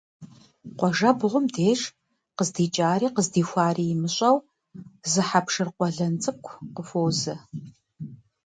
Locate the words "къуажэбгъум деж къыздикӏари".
0.77-3.07